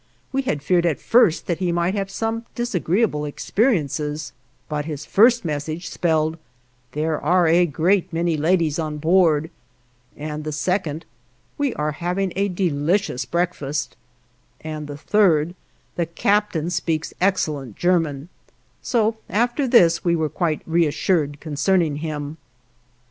We 0.31 0.41
had 0.41 0.63
feared 0.63 0.87
at 0.87 0.99
first 0.99 1.45
that 1.45 1.59
he 1.59 1.71
might 1.71 1.93
have 1.93 2.09
some 2.09 2.45
disagreeable 2.55 3.23
experiences, 3.23 4.33
but 4.67 4.85
his 4.85 5.05
first 5.05 5.45
message 5.45 5.89
spelled, 5.89 6.39
"There 6.93 7.21
are 7.23 7.45
a 7.47 7.67
great 7.67 8.11
many 8.11 8.35
ladies 8.35 8.79
on 8.79 8.97
board," 8.97 9.51
and 10.17 10.43
the 10.43 10.51
second, 10.51 11.05
"We 11.59 11.75
are 11.75 11.91
having 11.91 12.33
a 12.35 12.47
delicious 12.49 13.25
breakfast," 13.25 13.95
and 14.61 14.87
the 14.87 14.97
third, 14.97 15.53
"The 15.97 16.07
captain 16.07 16.71
speaks 16.71 17.13
excellent 17.21 17.75
German," 17.75 18.29
so 18.81 19.17
after 19.29 19.67
this 19.67 20.03
we 20.03 20.15
were 20.15 20.29
quite 20.29 20.63
reassured 20.65 21.39
concerning 21.39 21.97
him. 21.97 22.37